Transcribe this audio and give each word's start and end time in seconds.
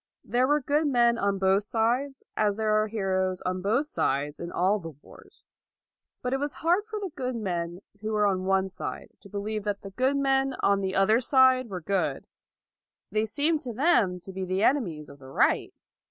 There 0.23 0.47
were 0.47 0.61
good 0.61 0.87
men 0.87 1.19
on 1.19 1.37
both 1.37 1.61
sides, 1.61 2.23
as 2.35 2.55
there 2.55 2.71
are 2.81 2.87
heroes 2.87 3.41
on 3.43 3.61
both 3.61 3.85
sides 3.85 4.39
in 4.39 4.51
all 4.51 4.79
the 4.79 4.89
wars. 5.03 5.45
But 6.23 6.33
it 6.33 6.39
was 6.39 6.55
hard 6.65 6.87
for 6.87 6.99
the 6.99 7.11
good 7.15 7.35
men 7.35 7.81
who 7.99 8.11
were 8.11 8.25
on 8.25 8.45
one 8.45 8.67
side 8.67 9.11
to 9.19 9.29
believe 9.29 9.63
that 9.65 9.83
the 9.83 9.91
good 9.91 10.17
men 10.17 10.55
on 10.61 10.81
the 10.81 10.95
other 10.95 11.19
side 11.21 11.69
were 11.69 11.81
good: 11.81 12.25
they 13.11 13.27
seemed 13.27 13.61
to 13.61 13.73
them 13.73 14.19
to 14.21 14.33
be 14.33 14.43
the 14.43 14.63
enemies 14.63 15.07
of 15.07 15.19
the 15.19 15.29
right. 15.29 15.71